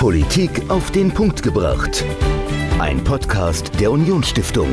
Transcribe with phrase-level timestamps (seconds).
[0.00, 2.06] Politik auf den Punkt gebracht.
[2.78, 4.70] Ein Podcast der Unionsstiftung.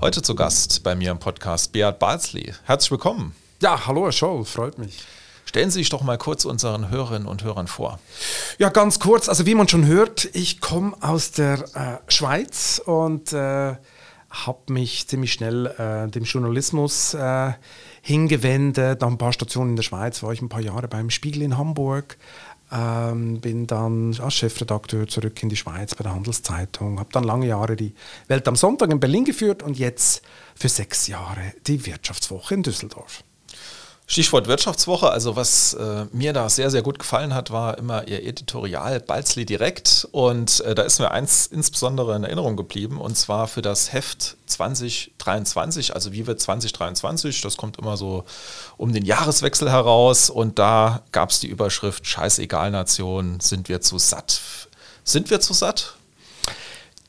[0.00, 2.54] Heute zu Gast bei mir im Podcast Beat Balsley.
[2.64, 3.36] Herzlich willkommen.
[3.62, 5.04] Ja, hallo Herr Scholl, freut mich.
[5.44, 8.00] Stellen Sie sich doch mal kurz unseren Hörerinnen und Hörern vor.
[8.58, 9.28] Ja, ganz kurz.
[9.28, 13.76] Also wie man schon hört, ich komme aus der äh, Schweiz und äh,
[14.44, 17.52] habe mich ziemlich schnell äh, dem Journalismus äh,
[18.06, 19.00] hingewendet.
[19.00, 21.58] Nach ein paar Stationen in der Schweiz war ich ein paar Jahre beim Spiegel in
[21.58, 22.16] Hamburg.
[22.70, 27.46] Ähm, bin dann als Chefredakteur zurück in die Schweiz bei der Handelszeitung, habe dann lange
[27.46, 27.94] Jahre die
[28.26, 30.22] Welt am Sonntag in Berlin geführt und jetzt
[30.54, 33.22] für sechs Jahre die Wirtschaftswoche in Düsseldorf.
[34.08, 38.22] Stichwort Wirtschaftswoche, also was äh, mir da sehr, sehr gut gefallen hat, war immer Ihr
[38.24, 43.48] Editorial Balzli direkt und äh, da ist mir eins insbesondere in Erinnerung geblieben und zwar
[43.48, 48.24] für das Heft 2023, also wie wird 2023, das kommt immer so
[48.76, 53.98] um den Jahreswechsel heraus und da gab es die Überschrift Scheißegal Nation, sind wir zu
[53.98, 54.40] satt?
[55.02, 55.94] Sind wir zu satt?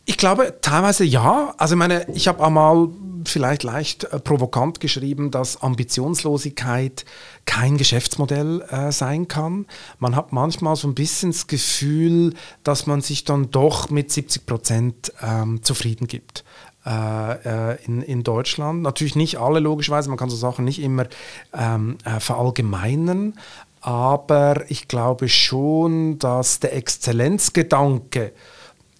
[0.09, 1.53] Ich glaube teilweise ja.
[1.57, 2.87] Also ich meine, ich habe einmal
[3.25, 7.05] vielleicht leicht äh, provokant geschrieben, dass Ambitionslosigkeit
[7.45, 9.65] kein Geschäftsmodell äh, sein kann.
[9.99, 14.45] Man hat manchmal so ein bisschen das Gefühl, dass man sich dann doch mit 70
[14.45, 16.43] Prozent ähm, zufrieden gibt
[16.85, 18.81] äh, äh, in, in Deutschland.
[18.81, 21.07] Natürlich nicht alle logischerweise, man kann so Sachen nicht immer
[21.53, 23.33] ähm, äh, verallgemeinern,
[23.81, 28.33] aber ich glaube schon, dass der Exzellenzgedanke,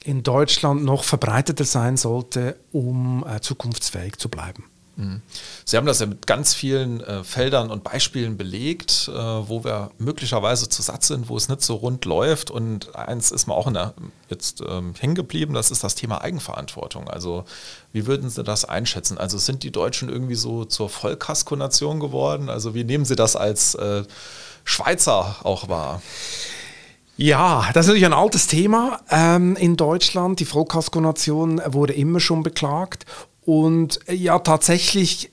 [0.07, 4.63] in Deutschland noch verbreiteter sein sollte, um äh, zukunftsfähig zu bleiben.
[4.95, 5.21] Mhm.
[5.65, 9.91] Sie haben das ja mit ganz vielen äh, Feldern und Beispielen belegt, äh, wo wir
[9.97, 12.51] möglicherweise zu satt sind, wo es nicht so rund läuft.
[12.51, 13.95] Und eins ist mir auch der,
[14.29, 17.09] jetzt ähm, hängen geblieben, das ist das Thema Eigenverantwortung.
[17.09, 17.43] Also
[17.91, 19.17] wie würden Sie das einschätzen?
[19.17, 22.49] Also sind die Deutschen irgendwie so zur Vollkaskonation geworden?
[22.49, 24.03] Also wie nehmen Sie das als äh,
[24.63, 26.01] Schweizer auch wahr?
[27.17, 30.39] Ja, das ist natürlich ein altes Thema ähm, in Deutschland.
[30.39, 33.05] Die Vollkaskonation wurde immer schon beklagt.
[33.43, 35.31] Und äh, ja, tatsächlich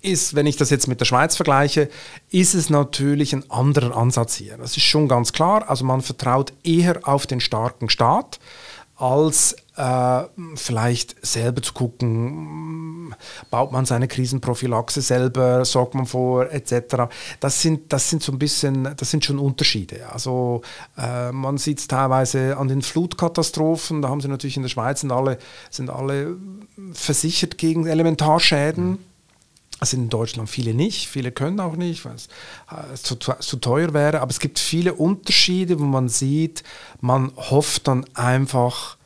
[0.00, 1.88] ist, wenn ich das jetzt mit der Schweiz vergleiche,
[2.30, 4.56] ist es natürlich ein anderer Ansatz hier.
[4.58, 5.68] Das ist schon ganz klar.
[5.68, 8.38] Also man vertraut eher auf den starken Staat
[8.94, 10.24] als äh,
[10.56, 13.14] vielleicht selber zu gucken,
[13.50, 17.08] baut man seine Krisenprophylaxe selber, sorgt man vor, etc.
[17.40, 20.10] Das sind, das sind so ein bisschen, das sind schon Unterschiede.
[20.12, 20.62] Also
[20.96, 25.00] äh, man sieht es teilweise an den Flutkatastrophen, da haben sie natürlich in der Schweiz
[25.00, 25.38] sind alle,
[25.70, 26.36] sind alle
[26.92, 28.90] versichert gegen Elementarschäden.
[28.90, 28.98] Mhm.
[29.78, 32.26] Das sind in Deutschland viele nicht, viele können auch nicht, weil es
[32.68, 34.20] äh, zu, zu, teuer wäre.
[34.20, 36.64] Aber es gibt viele Unterschiede, wo man sieht,
[37.00, 38.97] man hofft dann einfach,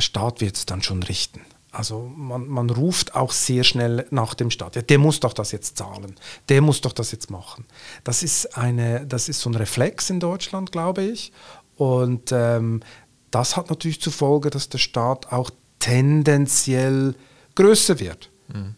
[0.00, 1.42] der Staat wird es dann schon richten.
[1.72, 4.76] Also man, man ruft auch sehr schnell nach dem Staat.
[4.76, 6.14] Ja, der muss doch das jetzt zahlen.
[6.48, 7.66] Der muss doch das jetzt machen.
[8.02, 11.32] Das ist, eine, das ist so ein Reflex in Deutschland, glaube ich.
[11.76, 12.80] Und ähm,
[13.30, 15.50] das hat natürlich zur Folge, dass der Staat auch
[15.80, 17.14] tendenziell
[17.54, 18.30] größer wird.
[18.48, 18.74] Mhm.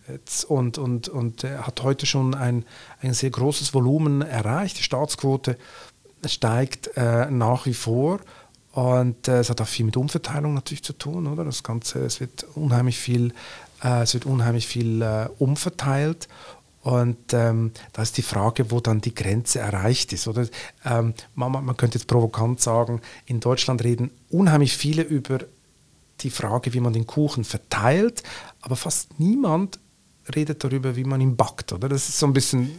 [0.48, 2.64] Und, und, und er hat heute schon ein,
[3.00, 4.76] ein sehr großes Volumen erreicht.
[4.78, 5.56] Die Staatsquote
[6.26, 8.18] steigt äh, nach wie vor.
[8.72, 11.44] Und äh, es hat auch viel mit Umverteilung natürlich zu tun, oder?
[11.44, 13.32] Das Ganze, es wird unheimlich viel,
[13.82, 16.28] äh, es wird unheimlich viel äh, umverteilt.
[16.82, 20.26] Und ähm, da ist die Frage, wo dann die Grenze erreicht ist.
[20.26, 20.48] Oder
[20.84, 25.40] ähm, man, man könnte jetzt provokant sagen, in Deutschland reden unheimlich viele über
[26.20, 28.22] die Frage, wie man den Kuchen verteilt,
[28.60, 29.78] aber fast niemand
[30.34, 31.72] redet darüber, wie man ihn backt.
[31.72, 32.70] Oder das ist so ein bisschen,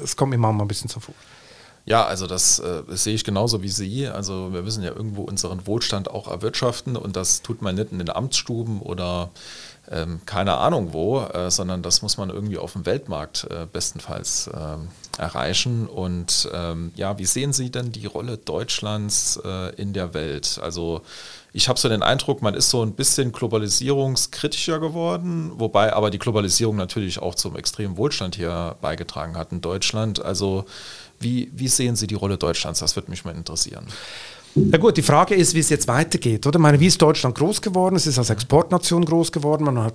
[0.00, 1.14] das kommt mir manchmal ein bisschen so vor.
[1.88, 4.08] Ja, also das, äh, das, sehe ich genauso wie Sie.
[4.08, 7.98] Also wir müssen ja irgendwo unseren Wohlstand auch erwirtschaften und das tut man nicht in
[7.98, 9.30] den Amtsstuben oder
[9.90, 14.50] ähm, keine Ahnung wo, äh, sondern das muss man irgendwie auf dem Weltmarkt äh, bestenfalls
[14.54, 14.88] ähm,
[15.18, 15.86] erreichen.
[15.86, 20.58] Und ähm, ja, wie sehen Sie denn die Rolle Deutschlands äh, in der Welt?
[20.62, 21.02] Also
[21.52, 26.18] ich habe so den Eindruck, man ist so ein bisschen globalisierungskritischer geworden, wobei aber die
[26.18, 30.22] Globalisierung natürlich auch zum extremen Wohlstand hier beigetragen hat in Deutschland.
[30.22, 30.66] Also
[31.18, 32.80] wie, wie sehen Sie die Rolle Deutschlands?
[32.80, 33.86] Das würde mich mal interessieren.
[34.58, 36.46] Na gut, die Frage ist, wie es jetzt weitergeht.
[36.46, 36.58] Oder?
[36.58, 37.94] Ich meine, wie ist Deutschland groß geworden?
[37.94, 39.64] Es ist als Exportnation groß geworden.
[39.64, 39.94] Man hat,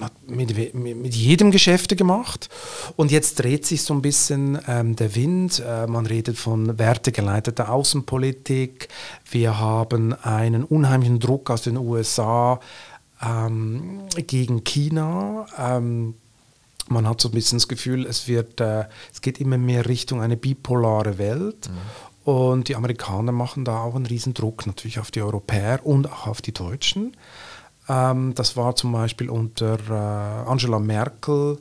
[0.00, 2.48] hat mit, mit, jedem Geschäfte gemacht.
[2.96, 5.62] Und jetzt dreht sich so ein bisschen ähm, der Wind.
[5.66, 8.88] Äh, man redet von wertegeleiteter Außenpolitik.
[9.30, 12.58] Wir haben einen unheimlichen Druck aus den USA
[13.22, 15.44] ähm, gegen China.
[15.58, 16.14] Ähm,
[16.88, 20.22] man hat so ein bisschen das Gefühl, es, wird, äh, es geht immer mehr Richtung
[20.22, 21.68] eine bipolare Welt.
[21.68, 22.09] Mhm.
[22.24, 26.26] Und die Amerikaner machen da auch einen riesen Druck natürlich auf die Europäer und auch
[26.26, 27.16] auf die Deutschen.
[27.88, 31.58] Ähm, das war zum Beispiel unter äh, Angela Merkel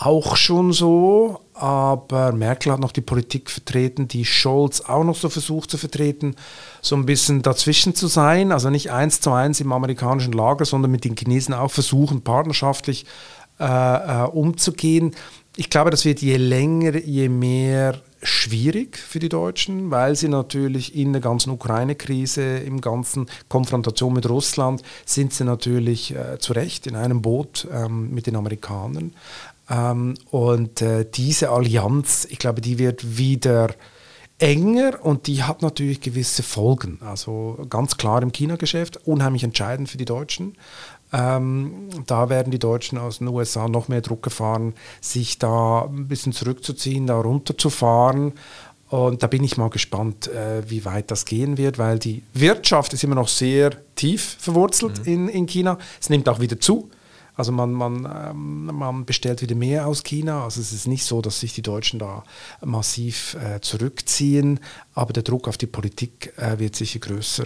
[0.00, 5.28] auch schon so, aber Merkel hat noch die Politik vertreten, die Scholz auch noch so
[5.28, 6.36] versucht zu vertreten,
[6.80, 10.92] so ein bisschen dazwischen zu sein, also nicht eins zu eins im amerikanischen Lager, sondern
[10.92, 13.06] mit den Chinesen auch versuchen, partnerschaftlich
[13.58, 15.16] äh, äh, umzugehen.
[15.56, 20.94] Ich glaube, das wird je länger, je mehr schwierig für die Deutschen, weil sie natürlich
[20.94, 26.86] in der ganzen Ukraine-Krise, im ganzen Konfrontation mit Russland, sind sie natürlich äh, zu Recht
[26.86, 29.12] in einem Boot ähm, mit den Amerikanern.
[29.70, 33.68] Ähm, und äh, diese Allianz, ich glaube, die wird wieder
[34.38, 37.00] enger und die hat natürlich gewisse Folgen.
[37.02, 40.56] Also ganz klar im China-Geschäft, unheimlich entscheidend für die Deutschen.
[41.12, 46.08] Ähm, da werden die Deutschen aus den USA noch mehr Druck erfahren, sich da ein
[46.08, 48.32] bisschen zurückzuziehen, da runterzufahren.
[48.88, 52.94] Und da bin ich mal gespannt, äh, wie weit das gehen wird, weil die Wirtschaft
[52.94, 55.12] ist immer noch sehr tief verwurzelt mhm.
[55.12, 55.78] in, in China.
[56.00, 56.90] Es nimmt auch wieder zu.
[57.38, 60.42] Also man, man, ähm, man bestellt wieder mehr aus China.
[60.42, 62.24] Also es ist nicht so, dass sich die Deutschen da
[62.64, 64.58] massiv äh, zurückziehen,
[64.92, 67.44] aber der Druck auf die Politik äh, wird sicher größer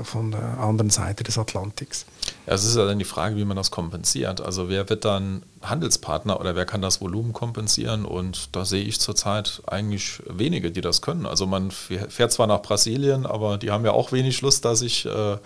[0.00, 2.06] äh, von der anderen Seite des Atlantiks.
[2.46, 4.40] Ja, es ist ja dann die Frage, wie man das kompensiert.
[4.40, 8.04] Also wer wird dann Handelspartner oder wer kann das Volumen kompensieren?
[8.04, 11.24] Und da sehe ich zurzeit eigentlich wenige, die das können.
[11.26, 15.06] Also man fährt zwar nach Brasilien, aber die haben ja auch wenig Lust, da sich
[15.06, 15.38] äh,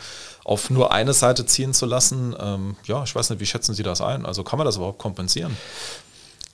[0.44, 2.34] auf nur eine Seite ziehen zu lassen.
[2.38, 4.26] Ähm, ja, ich weiß nicht, wie schätzen Sie das ein?
[4.26, 5.56] Also kann man das überhaupt kompensieren?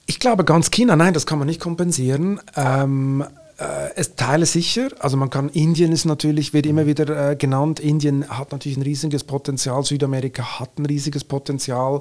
[0.06, 2.40] Ich glaube ganz China, nein, das kann man nicht kompensieren.
[2.56, 3.43] Ähm, äh,
[3.94, 8.28] es Teile sicher, also man kann, Indien ist natürlich, wird immer wieder äh, genannt, Indien
[8.28, 12.00] hat natürlich ein riesiges Potenzial, Südamerika hat ein riesiges Potenzial,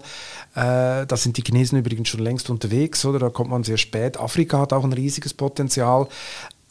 [0.55, 3.19] äh, da sind die Chinesen übrigens schon längst unterwegs, oder?
[3.19, 6.07] Da kommt man sehr spät, Afrika hat auch ein riesiges Potenzial,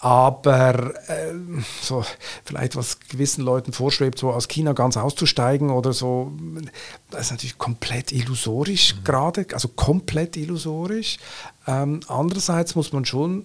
[0.02, 1.32] aber äh,
[1.80, 2.04] so
[2.44, 6.32] vielleicht was gewissen Leuten vorschwebt, so aus China ganz auszusteigen oder so,
[7.10, 9.04] das ist natürlich komplett illusorisch mhm.
[9.04, 11.18] gerade, also komplett illusorisch.
[11.68, 13.44] Ähm, andererseits muss man schon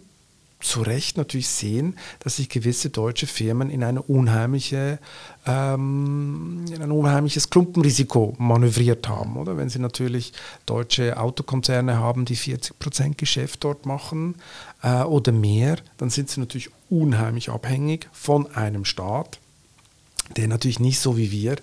[0.59, 4.99] zu Recht natürlich sehen, dass sich gewisse deutsche Firmen in eine unheimliche,
[5.45, 9.37] ähm, in ein unheimliches Klumpenrisiko manövriert haben.
[9.37, 10.33] Oder wenn sie natürlich
[10.65, 14.35] deutsche Autokonzerne haben, die 40 Prozent Geschäft dort machen
[14.81, 19.39] äh, oder mehr, dann sind sie natürlich unheimlich abhängig von einem Staat,
[20.35, 21.55] der natürlich nicht so wie wir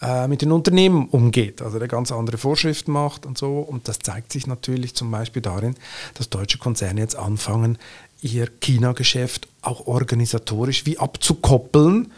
[0.00, 3.58] äh, mit den Unternehmen umgeht, also der ganz andere Vorschriften macht und so.
[3.58, 5.74] Und das zeigt sich natürlich zum Beispiel darin,
[6.14, 7.78] dass deutsche Konzerne jetzt anfangen,
[8.26, 12.12] ihr China-Geschäft auch organisatorisch wie abzukoppeln,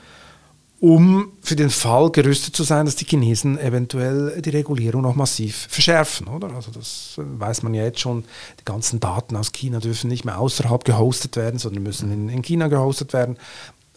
[0.81, 5.67] um für den Fall gerüstet zu sein, dass die Chinesen eventuell die Regulierung noch massiv
[5.69, 6.29] verschärfen.
[6.29, 6.53] Oder?
[6.53, 8.25] Also das weiß man ja jetzt schon,
[8.61, 12.43] die ganzen Daten aus China dürfen nicht mehr außerhalb gehostet werden, sondern müssen in, in
[12.43, 13.39] China gehostet werden.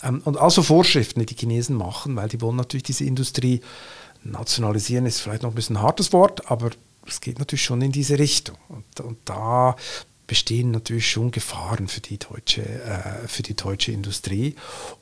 [0.02, 3.62] Ähm, und also Vorschriften, die die Chinesen machen, weil die wollen natürlich diese Industrie
[4.24, 6.72] nationalisieren, ist vielleicht noch ein bisschen ein hartes Wort, aber
[7.08, 8.58] es geht natürlich schon in diese Richtung.
[8.70, 9.76] Und, und da
[10.32, 14.56] bestehen natürlich schon Gefahren für die deutsche, äh, für die deutsche Industrie.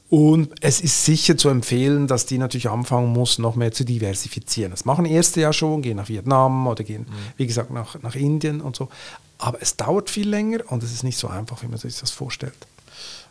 [0.10, 4.72] Und es ist sicher zu empfehlen, dass die natürlich anfangen muss, noch mehr zu diversifizieren.
[4.72, 7.14] Das machen erste ja schon, gehen nach Vietnam oder gehen, mhm.
[7.38, 8.90] wie gesagt, nach, nach Indien und so.
[9.38, 12.10] Aber es dauert viel länger und es ist nicht so einfach, wie man sich das
[12.10, 12.58] vorstellt.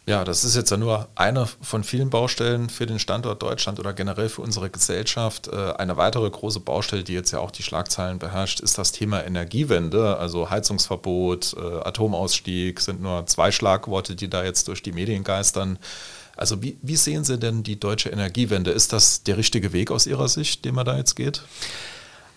[0.09, 3.93] Ja, das ist jetzt ja nur eine von vielen Baustellen für den Standort Deutschland oder
[3.93, 5.49] generell für unsere Gesellschaft.
[5.49, 9.23] Äh, eine weitere große Baustelle, die jetzt ja auch die Schlagzeilen beherrscht, ist das Thema
[9.23, 10.17] Energiewende.
[10.17, 15.79] Also Heizungsverbot, äh, Atomausstieg sind nur zwei Schlagworte, die da jetzt durch die Medien geistern.
[16.39, 18.71] Also wie, wie sehen Sie denn die deutsche Energiewende?
[18.71, 21.43] Ist das der richtige Weg aus Ihrer Sicht, den man da jetzt geht?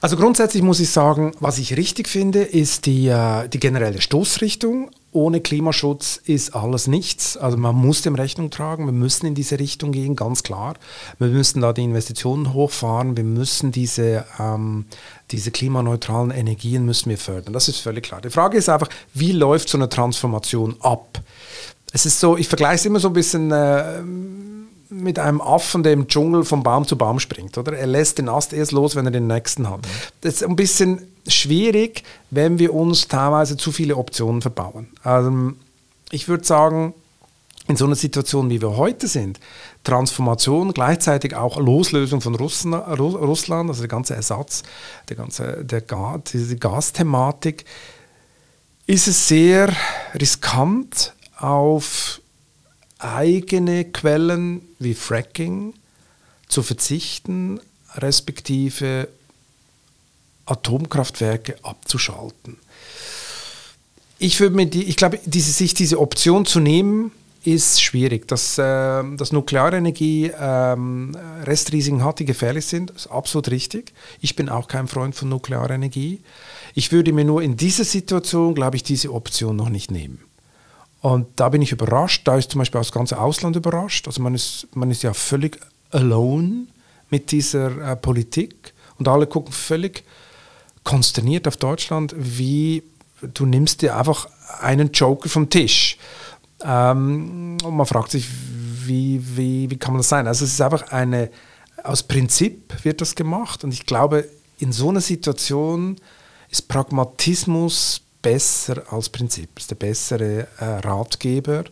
[0.02, 4.92] Also grundsätzlich muss ich sagen, was ich richtig finde, ist die, äh, die generelle Stoßrichtung.
[5.14, 7.36] Ohne Klimaschutz ist alles nichts.
[7.36, 10.76] Also man muss dem Rechnung tragen, wir müssen in diese Richtung gehen, ganz klar.
[11.20, 14.86] Wir müssen da die Investitionen hochfahren, wir müssen diese, ähm,
[15.32, 17.54] diese klimaneutralen Energien müssen wir fördern.
[17.54, 18.22] Das ist völlig klar.
[18.22, 21.22] Die Frage ist einfach, wie läuft so eine Transformation ab?
[21.92, 23.52] Es ist so, ich vergleiche es immer so ein bisschen...
[23.52, 24.02] Äh,
[24.92, 27.74] mit einem Affen, der im Dschungel vom Baum zu Baum springt, oder?
[27.74, 29.80] Er lässt den Ast erst los, wenn er den nächsten hat.
[30.20, 34.90] Das ist ein bisschen schwierig, wenn wir uns teilweise zu viele Optionen verbauen.
[35.02, 35.54] Also
[36.12, 36.94] ich würde sagen,
[37.68, 39.40] in so einer Situation, wie wir heute sind,
[39.84, 44.64] Transformation, gleichzeitig auch Loslösung von Russen, Russland, also der ganze Ersatz,
[45.08, 47.66] der ganze, der Gas, diese Gasthematik,
[48.88, 49.74] ist es sehr
[50.14, 52.21] riskant, auf
[53.04, 55.74] eigene Quellen wie Fracking
[56.48, 57.60] zu verzichten,
[57.96, 59.08] respektive
[60.46, 62.58] Atomkraftwerke abzuschalten.
[64.20, 67.12] Ich, würde mir die, ich glaube, diese, sich diese Option zu nehmen,
[67.44, 68.28] ist schwierig.
[68.28, 73.94] Dass, äh, dass Nuklearenergie ähm, Restrisiken hat, die gefährlich sind, ist absolut richtig.
[74.20, 76.20] Ich bin auch kein Freund von Nuklearenergie.
[76.76, 80.20] Ich würde mir nur in dieser Situation, glaube ich, diese Option noch nicht nehmen.
[81.02, 82.28] Und da bin ich überrascht.
[82.28, 84.08] Da ist zum Beispiel das ganze Ausland überrascht.
[84.08, 86.68] Also man ist, man ist ja völlig alone
[87.10, 90.04] mit dieser äh, Politik und alle gucken völlig
[90.84, 92.84] konsterniert auf Deutschland, wie
[93.22, 94.28] du nimmst dir einfach
[94.62, 95.98] einen Joker vom Tisch.
[96.64, 98.28] Ähm, und man fragt sich,
[98.86, 100.28] wie, wie, wie kann man das sein?
[100.28, 101.30] Also es ist einfach eine,
[101.84, 104.28] aus Prinzip wird das gemacht und ich glaube,
[104.60, 105.98] in so einer Situation
[106.50, 111.64] ist Pragmatismus besser als Prinzip, ist der bessere äh, Ratgeber,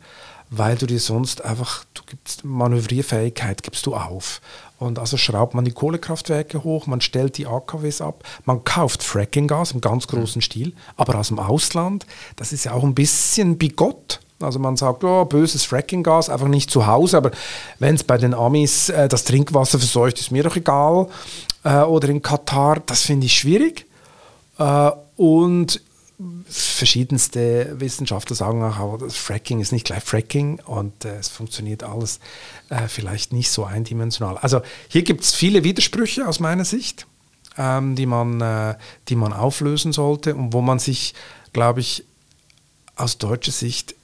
[0.50, 4.42] weil du dir sonst einfach, du gibst Manövrierfähigkeit gibst du auf.
[4.80, 9.74] Und also schraubt man die Kohlekraftwerke hoch, man stellt die AKWs ab, man kauft Frackinggas
[9.74, 12.06] im ganz großen Stil, aber aus dem Ausland,
[12.38, 14.22] das ist ja auch ein bisschen bigott.
[14.42, 17.32] Also man sagt, oh, böses Frackinggas, einfach nicht zu Hause, aber
[17.80, 21.10] wenn es bei den Amis äh, das Trinkwasser verseucht, ist mir doch egal.
[21.66, 23.86] Äh, oder in Katar, das finde ich schwierig.
[24.58, 25.82] Äh, und
[26.50, 32.20] verschiedenste Wissenschaftler sagen auch, das Fracking ist nicht gleich Fracking und äh, es funktioniert alles
[32.70, 34.38] äh, vielleicht nicht so eindimensional.
[34.38, 37.08] Also hier gibt es viele Widersprüche aus meiner Sicht,
[37.58, 38.76] ähm, die, man, äh,
[39.08, 41.14] die man auflösen sollte und wo man sich,
[41.54, 42.04] glaube ich,
[42.96, 43.96] aus deutscher Sicht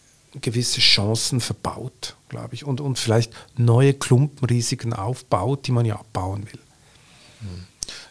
[0.42, 6.46] gewisse Chancen verbaut, glaube ich, und, und vielleicht neue Klumpenrisiken aufbaut, die man ja abbauen
[6.52, 6.60] will.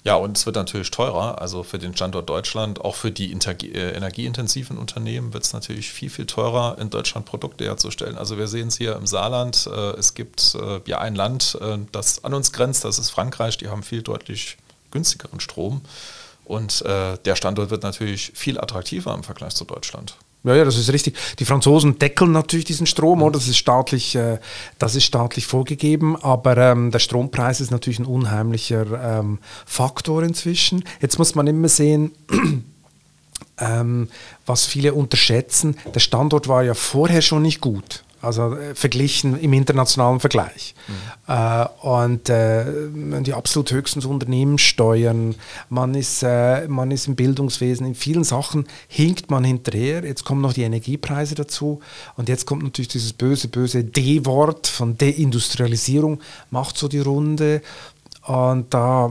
[0.05, 1.41] Ja, und es wird natürlich teurer.
[1.41, 6.11] Also für den Standort Deutschland, auch für die äh, energieintensiven Unternehmen wird es natürlich viel,
[6.11, 8.19] viel teurer, in Deutschland Produkte herzustellen.
[8.19, 9.67] Also wir sehen es hier im Saarland.
[9.67, 11.59] Äh, es gibt äh, ja ein Land,
[11.93, 13.59] das an uns grenzt, das ist Frankreich.
[13.59, 14.57] Die haben viel deutlich
[14.91, 15.81] günstigeren Strom.
[16.45, 20.17] Und der Standort wird natürlich viel attraktiver im Vergleich zu Deutschland.
[20.45, 21.17] Ja, ja, das ist richtig.
[21.39, 23.33] Die Franzosen deckeln natürlich diesen Strom, oder?
[23.33, 24.39] Das ist staatlich, äh,
[24.79, 30.85] das ist staatlich vorgegeben, aber ähm, der Strompreis ist natürlich ein unheimlicher ähm, Faktor inzwischen.
[31.01, 32.13] Jetzt muss man immer sehen,
[33.59, 34.09] ähm,
[34.45, 39.53] was viele unterschätzen, der Standort war ja vorher schon nicht gut also äh, verglichen im
[39.53, 40.75] internationalen Vergleich.
[40.89, 41.33] Mhm.
[41.33, 42.65] Äh, und äh,
[43.23, 45.35] die absolut höchsten Unternehmenssteuern,
[45.69, 50.05] man ist, äh, man ist im Bildungswesen, in vielen Sachen hinkt man hinterher.
[50.05, 51.81] Jetzt kommen noch die Energiepreise dazu
[52.17, 57.63] und jetzt kommt natürlich dieses böse, böse D-Wort von Deindustrialisierung, macht so die Runde.
[58.27, 59.11] Und da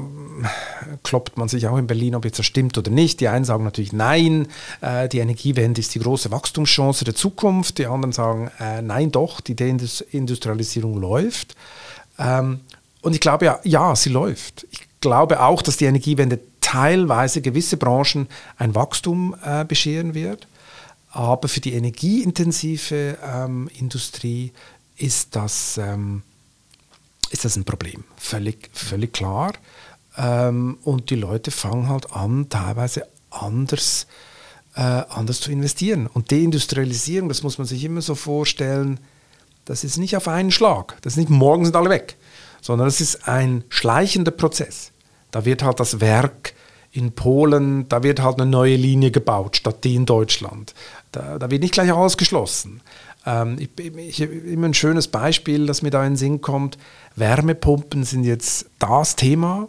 [1.03, 3.19] kloppt man sich auch in Berlin, ob jetzt das stimmt oder nicht.
[3.19, 4.47] Die einen sagen natürlich nein,
[4.81, 7.77] äh, die Energiewende ist die große Wachstumschance der Zukunft.
[7.77, 11.55] Die anderen sagen äh, nein, doch, die Deindustrialisierung läuft.
[12.17, 12.61] Ähm,
[13.01, 14.65] und ich glaube ja, ja, sie läuft.
[14.71, 18.27] Ich glaube auch, dass die Energiewende teilweise gewisse Branchen
[18.57, 20.47] ein Wachstum äh, bescheren wird.
[21.11, 24.53] Aber für die energieintensive ähm, Industrie
[24.97, 25.77] ist das...
[25.77, 26.23] Ähm,
[27.33, 28.03] ist das ein Problem.
[28.15, 29.53] Völlig, völlig klar.
[30.17, 34.07] Ähm, und die Leute fangen halt an, teilweise anders,
[34.75, 36.07] äh, anders zu investieren.
[36.07, 38.99] Und Deindustrialisierung, das muss man sich immer so vorstellen,
[39.65, 40.97] das ist nicht auf einen Schlag.
[41.01, 42.17] Das ist nicht morgen sind alle weg,
[42.61, 44.91] sondern das ist ein schleichender Prozess.
[45.31, 46.53] Da wird halt das Werk
[46.91, 50.75] in Polen, da wird halt eine neue Linie gebaut, statt die in Deutschland.
[51.11, 52.81] Da, da wird nicht gleich alles geschlossen.
[53.25, 56.77] Ähm, ich, ich, immer ein schönes Beispiel, das mir da in den Sinn kommt.
[57.15, 59.67] Wärmepumpen sind jetzt das Thema.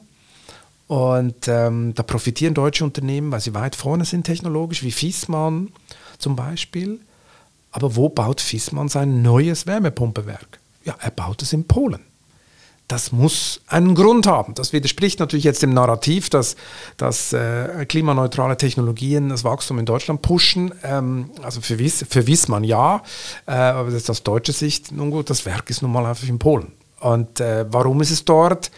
[0.86, 5.68] Und ähm, da profitieren deutsche Unternehmen, weil sie weit vorne sind technologisch, wie Fissmann
[6.18, 7.00] zum Beispiel.
[7.70, 10.60] Aber wo baut Fissmann sein neues Wärmepumpewerk?
[10.84, 12.00] Ja, er baut es in Polen
[12.88, 14.54] das muss einen Grund haben.
[14.54, 16.56] Das widerspricht natürlich jetzt dem Narrativ, dass,
[16.96, 20.74] dass äh, klimaneutrale Technologien das Wachstum in Deutschland pushen.
[20.82, 23.02] Ähm, also für, Wiss, für Wissmann ja,
[23.46, 26.28] äh, aber das ist aus deutscher Sicht, nun gut, das Werk ist nun mal einfach
[26.28, 26.72] in Polen.
[27.00, 28.70] Und äh, warum ist es dort?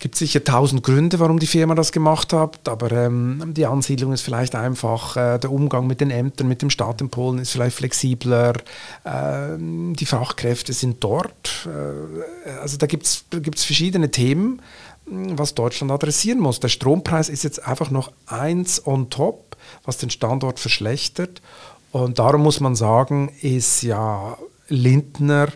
[0.00, 4.22] Gibt sicher tausend Gründe, warum die Firma das gemacht hat, aber ähm, die Ansiedlung ist
[4.22, 7.76] vielleicht einfach, äh, der Umgang mit den Ämtern, mit dem Staat in Polen ist vielleicht
[7.76, 8.54] flexibler,
[9.04, 11.66] äh, die Fachkräfte sind dort.
[11.66, 14.62] Äh, also da gibt es verschiedene Themen,
[15.06, 16.60] was Deutschland adressieren muss.
[16.60, 21.42] Der Strompreis ist jetzt einfach noch eins on top, was den Standort verschlechtert.
[21.92, 24.38] Und darum muss man sagen, ist ja
[24.68, 25.48] Lindner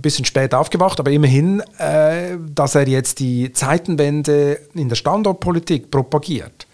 [0.00, 5.90] ein bisschen spät aufgewacht, aber immerhin, äh, dass er jetzt die Zeitenwende in der Standortpolitik
[5.90, 6.66] propagiert.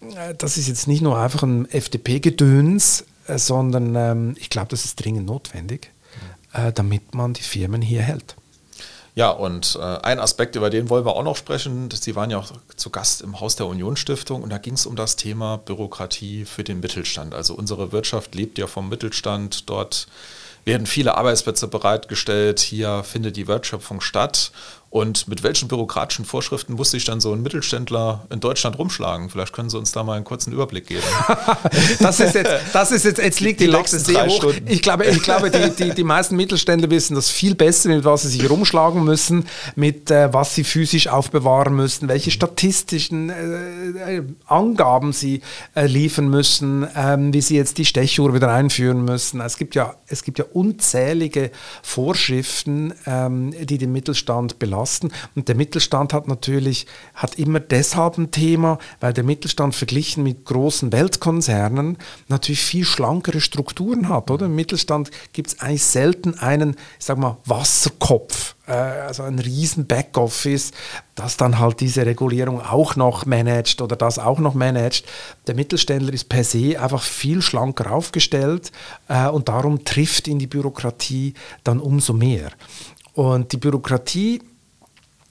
[0.00, 4.84] Äh, das ist jetzt nicht nur einfach ein FDP-Gedöns, äh, sondern ähm, ich glaube, das
[4.84, 5.90] ist dringend notwendig,
[6.52, 8.36] äh, damit man die Firmen hier hält.
[9.16, 11.88] Ja, und äh, ein Aspekt, über den wollen wir auch noch sprechen.
[11.90, 14.86] Sie waren ja auch zu Gast im Haus der Union Stiftung und da ging es
[14.86, 17.34] um das Thema Bürokratie für den Mittelstand.
[17.34, 19.68] Also unsere Wirtschaft lebt ja vom Mittelstand.
[19.68, 20.06] Dort
[20.68, 24.52] werden viele Arbeitsplätze bereitgestellt, hier findet die Wertschöpfung statt
[24.90, 29.28] und mit welchen bürokratischen Vorschriften muss sich dann so ein Mittelständler in Deutschland rumschlagen?
[29.28, 31.02] Vielleicht können Sie uns da mal einen kurzen Überblick geben.
[32.00, 34.36] das ist jetzt, das ist jetzt, jetzt liegt die, die Latte sehr hoch.
[34.36, 34.66] Stunden.
[34.66, 38.22] Ich glaube, ich glaube die, die, die meisten Mittelständler wissen das viel besser, mit was
[38.22, 44.22] sie sich rumschlagen müssen, mit äh, was sie physisch aufbewahren müssen, welche statistischen äh, äh
[44.46, 45.42] Angaben sie
[45.74, 49.42] äh, liefern müssen, ähm, wie sie jetzt die Stechuhr wieder einführen müssen.
[49.42, 51.50] Es gibt ja, es gibt ja unzählige
[51.82, 55.10] Vorschriften, ähm, die den Mittelstand belasten belasten.
[55.34, 60.44] Und der Mittelstand hat natürlich, hat immer deshalb ein Thema, weil der Mittelstand verglichen mit
[60.44, 64.46] großen Weltkonzernen natürlich viel schlankere Strukturen hat, oder?
[64.46, 69.86] Im Mittelstand gibt es eigentlich selten einen, ich sag mal, Wasserkopf, äh, also ein riesen
[69.86, 70.72] Backoffice,
[71.14, 75.04] das dann halt diese Regulierung auch noch managt oder das auch noch managt.
[75.46, 78.70] Der Mittelständler ist per se einfach viel schlanker aufgestellt
[79.08, 82.50] äh, und darum trifft ihn die Bürokratie dann umso mehr.
[83.14, 84.40] Und die Bürokratie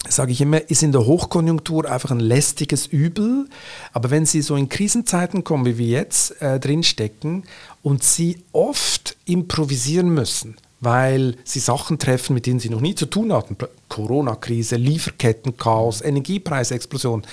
[0.10, 3.48] sage ich immer, ist in der Hochkonjunktur einfach ein lästiges Übel.
[3.94, 7.44] Aber wenn Sie so in Krisenzeiten kommen, wie wir jetzt äh, drinstecken,
[7.84, 13.06] und Sie oft improvisieren müssen, weil Sie Sachen treffen, mit denen Sie noch nie zu
[13.06, 13.58] tun hatten,
[13.90, 17.24] Corona-Krise, Lieferkettenchaos, Energiepreisexplosion,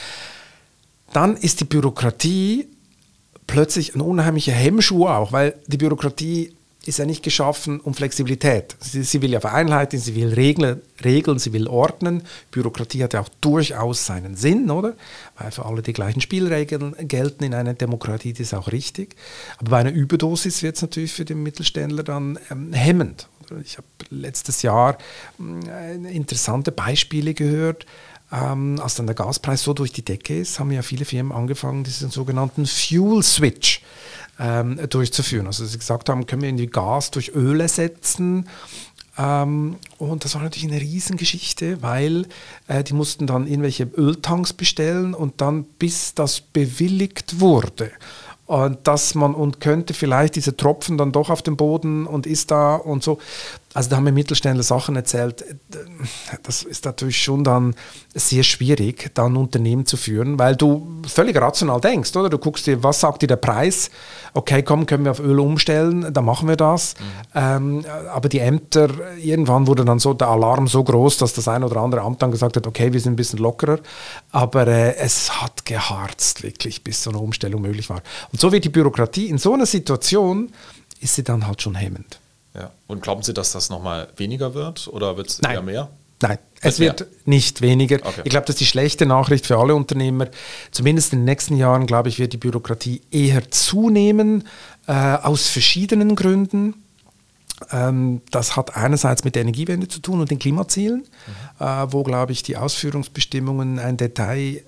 [1.12, 2.68] dann ist die Bürokratie
[3.46, 6.54] plötzlich ein unheimlicher Hemmschuh auch, weil die Bürokratie
[6.88, 8.76] ist ja nicht geschaffen um Flexibilität.
[8.80, 12.22] Sie, sie, will ja vereinheitlichen, sie will regeln, regeln, sie will ordnen.
[12.50, 14.94] Bürokratie hat ja auch durchaus seinen Sinn, oder?
[15.36, 19.16] Weil für alle die gleichen Spielregeln gelten in einer Demokratie, das ist auch richtig.
[19.58, 23.28] Aber bei einer Überdosis wird es natürlich für den Mittelständler dann ähm, hemmend.
[23.62, 24.98] Ich habe letztes Jahr
[25.38, 27.86] äh, interessante Beispiele gehört.
[28.32, 31.84] Ähm, als dann der Gaspreis so durch die Decke ist, haben ja viele Firmen angefangen,
[31.84, 33.82] diesen sogenannten Fuel Switch
[34.38, 35.46] ähm, durchzuführen.
[35.46, 38.48] Also sie gesagt haben, können wir irgendwie Gas durch Öl ersetzen.
[39.16, 42.26] Ähm, und das war natürlich eine Riesengeschichte, weil
[42.66, 47.92] äh, die mussten dann irgendwelche Öltanks bestellen und dann bis das bewilligt wurde
[48.46, 52.50] und dass man und könnte vielleicht diese Tropfen dann doch auf dem Boden und ist
[52.50, 53.18] da und so.
[53.74, 55.44] Also da haben mir Mittelständler Sachen erzählt.
[56.44, 57.74] Das ist natürlich schon dann
[58.14, 62.30] sehr schwierig, da ein Unternehmen zu führen, weil du völlig rational denkst, oder?
[62.30, 63.90] Du guckst dir, was sagt dir der Preis?
[64.32, 66.94] Okay, komm, können wir auf Öl umstellen, dann machen wir das.
[66.94, 67.04] Mhm.
[67.34, 71.64] Ähm, aber die Ämter, irgendwann wurde dann so der Alarm so groß, dass das ein
[71.64, 73.80] oder andere Amt dann gesagt hat, okay, wir sind ein bisschen lockerer.
[74.30, 78.02] Aber äh, es hat geharzt wirklich, bis so eine Umstellung möglich war.
[78.30, 80.52] Und so wird die Bürokratie in so einer Situation,
[81.00, 82.20] ist sie dann halt schon hemmend.
[82.54, 82.70] Ja.
[82.86, 85.90] Und glauben Sie, dass das nochmal weniger wird oder wird es eher mehr?
[86.22, 87.08] Nein, es wird mehr?
[87.24, 87.96] nicht weniger.
[87.96, 88.22] Okay.
[88.24, 90.28] Ich glaube, das ist die schlechte Nachricht für alle Unternehmer.
[90.70, 94.44] Zumindest in den nächsten Jahren, glaube ich, wird die Bürokratie eher zunehmen,
[94.86, 96.74] äh, aus verschiedenen Gründen.
[97.70, 101.66] Ähm, das hat einerseits mit der Energiewende zu tun und den Klimazielen, mhm.
[101.66, 104.62] äh, wo, glaube ich, die Ausführungsbestimmungen ein Detail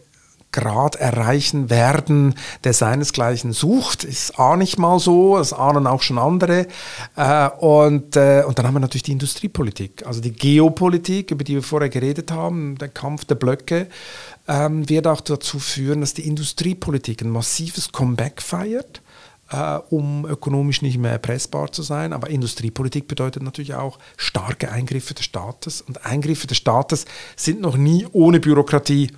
[0.57, 4.05] Grad erreichen werden, der seinesgleichen sucht.
[4.05, 6.66] Ist auch nicht mal so, das ahnen auch schon andere.
[7.14, 11.57] Äh, und, äh, und dann haben wir natürlich die Industriepolitik, also die Geopolitik, über die
[11.57, 13.88] wir vorher geredet haben, der Kampf der Blöcke,
[14.49, 19.03] ähm, wird auch dazu führen, dass die Industriepolitik ein massives Comeback feiert.
[19.49, 22.12] Uh, um ökonomisch nicht mehr erpressbar zu sein.
[22.12, 25.83] Aber Industriepolitik bedeutet natürlich auch starke Eingriffe des Staates.
[25.83, 27.05] Und Eingriffe des Staates
[27.37, 29.12] sind noch nie ohne Bürokratie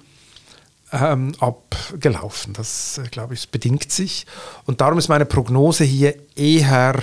[0.92, 2.53] ähm, abgelaufen.
[2.55, 4.27] Das, äh, glaube ich, bedingt sich.
[4.66, 7.03] Und darum ist meine Prognose hier eher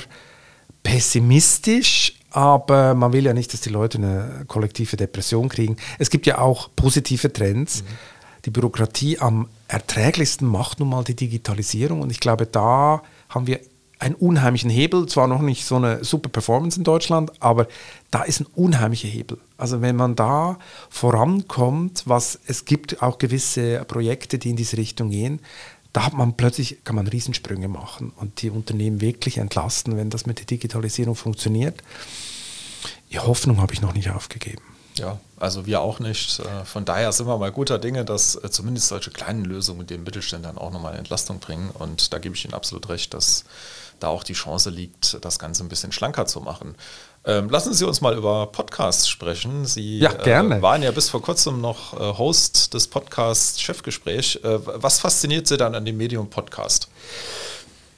[0.84, 5.78] pessimistisch, aber man will ja nicht, dass die Leute eine kollektive Depression kriegen.
[6.00, 7.82] Es gibt ja auch positive Trends.
[7.82, 7.88] Mhm.
[8.46, 13.60] Die Bürokratie am erträglichsten macht nun mal die Digitalisierung und ich glaube, da haben wir
[14.06, 17.68] einen unheimlichen Hebel, zwar noch nicht so eine super Performance in Deutschland, aber
[18.12, 19.40] da ist ein unheimlicher Hebel.
[19.58, 20.60] Also wenn man da
[20.92, 25.40] vorankommt, was es gibt auch gewisse Projekte, die in diese Richtung gehen,
[25.92, 30.28] da hat man plötzlich, kann man Riesensprünge machen und die Unternehmen wirklich entlasten, wenn das
[30.28, 31.82] mit der Digitalisierung funktioniert.
[33.12, 34.62] Die Hoffnung habe ich noch nicht aufgegeben.
[34.98, 36.40] Ja, also wir auch nicht.
[36.40, 40.04] Äh, von daher sind wir mal guter Dinge, dass äh, zumindest solche kleinen Lösungen den
[40.04, 41.70] Mittelständlern auch nochmal Entlastung bringen.
[41.72, 43.44] Und da gebe ich Ihnen absolut recht, dass
[44.00, 46.76] da auch die Chance liegt, das Ganze ein bisschen schlanker zu machen.
[47.26, 49.66] Ähm, lassen Sie uns mal über Podcasts sprechen.
[49.66, 54.40] Sie ja, äh, waren ja bis vor kurzem noch äh, Host des Podcasts Chefgespräch.
[54.44, 56.88] Äh, was fasziniert Sie dann an dem Medium Podcast?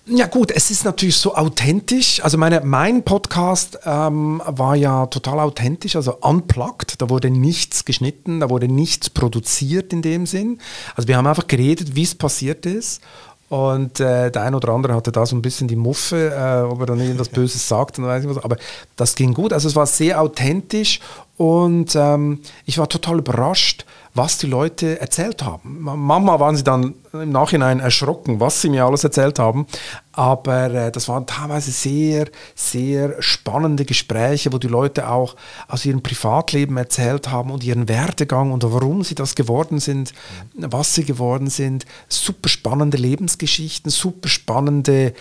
[0.09, 2.23] Ja gut, es ist natürlich so authentisch.
[2.23, 7.01] Also meine, mein Podcast ähm, war ja total authentisch, also unplugged.
[7.01, 10.59] Da wurde nichts geschnitten, da wurde nichts produziert in dem Sinn.
[10.95, 13.01] Also wir haben einfach geredet, wie es passiert ist.
[13.49, 16.81] Und äh, der ein oder andere hatte da so ein bisschen die Muffe, äh, ob
[16.81, 18.43] er dann irgendwas Böses sagt und weiß ich was.
[18.43, 18.57] Aber
[18.95, 19.53] das ging gut.
[19.53, 20.99] Also es war sehr authentisch
[21.37, 23.85] und ähm, ich war total überrascht,
[24.17, 25.77] was die Leute erzählt haben.
[25.81, 29.67] Manchmal waren sie dann im Nachhinein erschrocken, was sie mir alles erzählt haben.
[30.11, 35.35] Aber äh, das waren teilweise sehr, sehr spannende Gespräche, wo die Leute auch
[35.67, 40.13] aus ihrem Privatleben erzählt haben und ihren Werdegang und warum sie das geworden sind,
[40.55, 41.85] was sie geworden sind.
[42.09, 45.13] Super spannende Lebensgeschichten, super spannende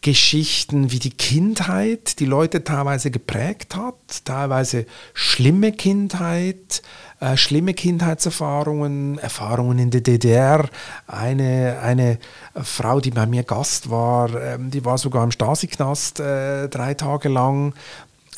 [0.00, 6.82] Geschichten, wie die Kindheit die Leute teilweise geprägt hat, teilweise schlimme Kindheit
[7.20, 10.68] äh, schlimme Kindheitserfahrungen, Erfahrungen in der DDR.
[11.06, 12.18] Eine, eine
[12.62, 17.28] Frau, die bei mir Gast war, ähm, die war sogar im Stasi-Knast äh, drei Tage
[17.28, 17.74] lang.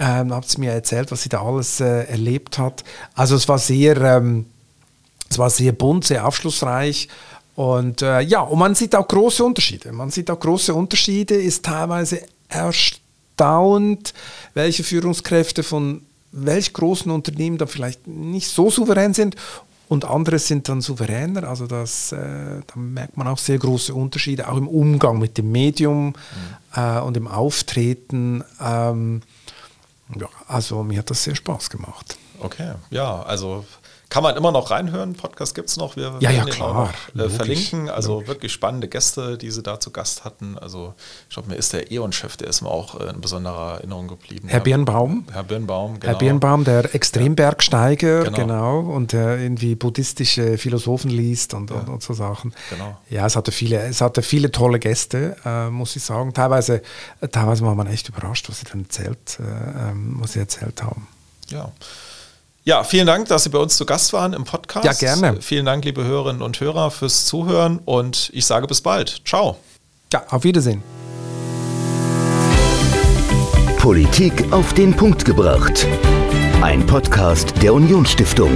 [0.00, 2.82] Ähm, hat sie mir erzählt, was sie da alles äh, erlebt hat.
[3.14, 4.46] Also es war sehr, ähm,
[5.30, 7.08] es war sehr bunt, sehr aufschlussreich.
[7.54, 9.92] Und äh, ja, und man sieht auch große Unterschiede.
[9.92, 14.12] Man sieht auch große Unterschiede, ist teilweise erstaunt,
[14.54, 19.36] welche Führungskräfte von welch großen Unternehmen da vielleicht nicht so souverän sind
[19.88, 21.46] und andere sind dann souveräner.
[21.46, 22.16] Also das, äh,
[22.66, 26.14] da merkt man auch sehr große Unterschiede, auch im Umgang mit dem Medium mhm.
[26.74, 28.42] äh, und im Auftreten.
[28.60, 29.20] Ähm,
[30.18, 32.16] ja, also mir hat das sehr Spaß gemacht.
[32.40, 33.64] Okay, ja, also
[34.12, 35.14] kann man immer noch reinhören.
[35.14, 35.96] Podcast gibt es noch.
[35.96, 36.92] Wir ja, ja, klar.
[37.14, 37.88] Noch, äh, verlinken.
[37.88, 38.28] Also logisch.
[38.28, 40.58] wirklich spannende Gäste, die sie da zu Gast hatten.
[40.58, 40.92] Also
[41.30, 44.48] ich glaube, mir ist der E.ON-Chef, der ist mir auch äh, in besonderer Erinnerung geblieben.
[44.48, 45.24] Herr Birnbaum.
[45.32, 46.12] Herr Birnbaum, genau.
[46.12, 48.36] Herr Birnbaum, der Extrembergsteiger, genau.
[48.36, 48.80] genau.
[48.80, 51.76] Und der irgendwie buddhistische Philosophen liest und, ja.
[51.76, 52.52] und, und, so Sachen.
[52.68, 52.98] Genau.
[53.08, 56.34] Ja, es hatte viele, es hatte viele tolle Gäste, äh, muss ich sagen.
[56.34, 56.82] Teilweise,
[57.30, 61.08] teilweise war man echt überrascht, was sie dann erzählt, äh, ähm, was sie erzählt haben.
[61.48, 61.72] Ja.
[62.64, 64.84] Ja, vielen Dank, dass Sie bei uns zu Gast waren im Podcast.
[64.84, 65.42] Ja, gerne.
[65.42, 69.22] Vielen Dank, liebe Hörerinnen und Hörer, fürs Zuhören und ich sage bis bald.
[69.24, 69.56] Ciao.
[70.12, 70.82] Ja, auf Wiedersehen.
[73.78, 75.88] Politik auf den Punkt gebracht.
[76.60, 78.52] Ein Podcast der Unionsstiftung.